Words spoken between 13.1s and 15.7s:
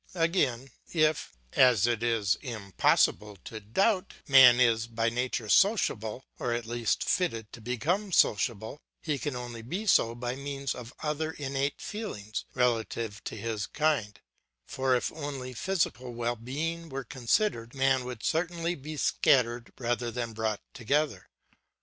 to his kind; for if only